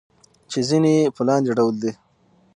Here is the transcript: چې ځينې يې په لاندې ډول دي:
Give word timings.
چې 0.51 0.59
ځينې 0.69 0.91
يې 0.99 1.11
په 1.15 1.21
لاندې 1.27 1.51
ډول 1.57 1.75
دي: 1.81 1.91